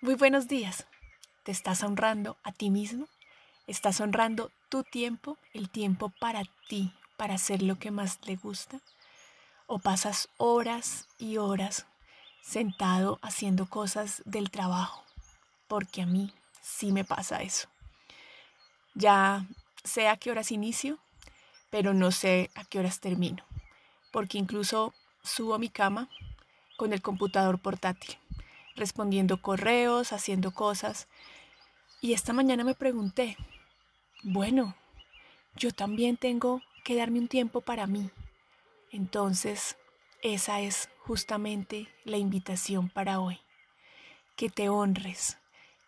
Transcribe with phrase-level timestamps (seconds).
[0.00, 0.86] Muy buenos días.
[1.42, 3.08] ¿Te estás honrando a ti mismo?
[3.66, 8.80] ¿Estás honrando tu tiempo, el tiempo para ti, para hacer lo que más te gusta?
[9.66, 11.86] ¿O pasas horas y horas
[12.42, 15.02] sentado haciendo cosas del trabajo?
[15.66, 17.66] Porque a mí sí me pasa eso.
[18.94, 19.48] Ya
[19.82, 21.00] sé a qué horas inicio,
[21.70, 23.42] pero no sé a qué horas termino.
[24.12, 24.94] Porque incluso
[25.24, 26.08] subo a mi cama
[26.76, 28.16] con el computador portátil
[28.78, 31.08] respondiendo correos, haciendo cosas.
[32.00, 33.36] Y esta mañana me pregunté,
[34.22, 34.74] bueno,
[35.56, 38.10] yo también tengo que darme un tiempo para mí.
[38.90, 39.76] Entonces,
[40.22, 43.40] esa es justamente la invitación para hoy.
[44.36, 45.36] Que te honres,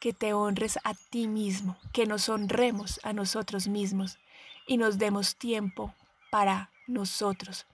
[0.00, 4.18] que te honres a ti mismo, que nos honremos a nosotros mismos
[4.66, 5.94] y nos demos tiempo
[6.30, 7.66] para nosotros,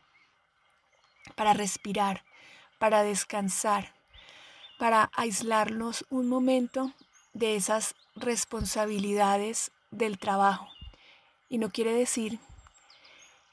[1.34, 2.24] para respirar,
[2.78, 3.95] para descansar,
[4.78, 6.92] para aislarnos un momento
[7.32, 10.68] de esas responsabilidades del trabajo.
[11.48, 12.38] Y no quiere decir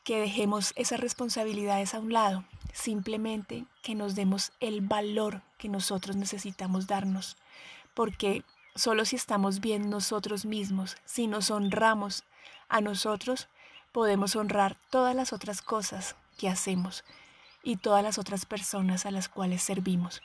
[0.03, 6.15] que dejemos esas responsabilidades a un lado, simplemente que nos demos el valor que nosotros
[6.15, 7.37] necesitamos darnos,
[7.93, 8.43] porque
[8.75, 12.23] solo si estamos bien nosotros mismos, si nos honramos
[12.67, 13.47] a nosotros,
[13.91, 17.05] podemos honrar todas las otras cosas que hacemos
[17.61, 20.21] y todas las otras personas a las cuales servimos.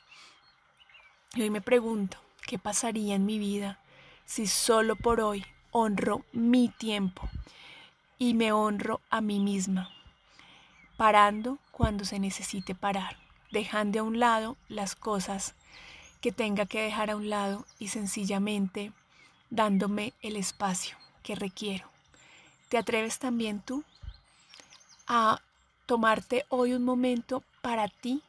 [1.34, 3.78] Y hoy me pregunto, ¿qué pasaría en mi vida
[4.24, 7.28] si solo por hoy honro mi tiempo
[8.18, 9.90] y me honro a mí misma?
[10.96, 13.18] Parando cuando se necesite parar,
[13.50, 15.54] dejando a un lado las cosas
[16.22, 18.92] que tenga que dejar a un lado y sencillamente
[19.50, 21.86] dándome el espacio que requiero.
[22.70, 23.84] ¿Te atreves también tú
[25.06, 25.40] a
[25.86, 28.22] tomarte hoy un momento para ti?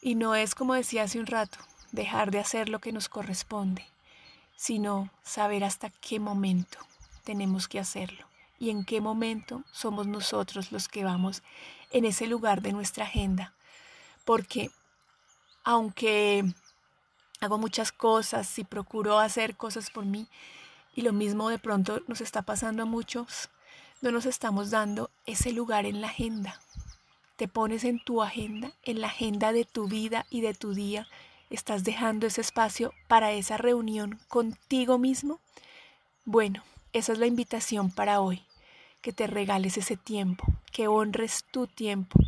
[0.00, 1.58] Y no es como decía hace un rato,
[1.94, 3.86] dejar de hacer lo que nos corresponde,
[4.56, 6.78] sino saber hasta qué momento
[7.24, 8.26] tenemos que hacerlo
[8.58, 11.42] y en qué momento somos nosotros los que vamos
[11.90, 13.54] en ese lugar de nuestra agenda.
[14.24, 14.70] Porque
[15.62, 16.44] aunque
[17.40, 20.28] hago muchas cosas y procuro hacer cosas por mí,
[20.96, 23.50] y lo mismo de pronto nos está pasando a muchos,
[24.00, 26.60] no nos estamos dando ese lugar en la agenda.
[27.36, 31.08] Te pones en tu agenda, en la agenda de tu vida y de tu día,
[31.50, 35.40] ¿Estás dejando ese espacio para esa reunión contigo mismo?
[36.24, 36.62] Bueno,
[36.92, 38.42] esa es la invitación para hoy,
[39.02, 42.18] que te regales ese tiempo, que honres tu tiempo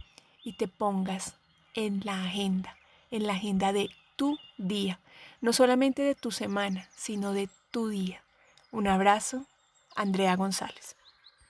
[0.45, 1.35] y te pongas
[1.75, 2.77] en la agenda,
[3.11, 5.01] en la agenda de tu día,
[5.41, 8.23] no solamente de tu semana, sino de tu día.
[8.71, 9.47] Un abrazo,
[9.95, 10.97] Andrea González.